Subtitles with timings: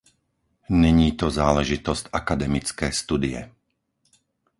[0.69, 3.51] Není to záležitost akademické studie.